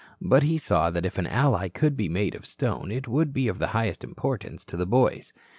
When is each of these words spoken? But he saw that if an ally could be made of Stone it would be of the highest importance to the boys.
But 0.19 0.41
he 0.41 0.57
saw 0.57 0.89
that 0.89 1.05
if 1.05 1.19
an 1.19 1.27
ally 1.27 1.67
could 1.69 1.95
be 1.95 2.09
made 2.09 2.33
of 2.33 2.43
Stone 2.43 2.91
it 2.91 3.07
would 3.07 3.31
be 3.31 3.47
of 3.47 3.59
the 3.59 3.67
highest 3.67 4.03
importance 4.03 4.65
to 4.65 4.75
the 4.75 4.87
boys. 4.87 5.31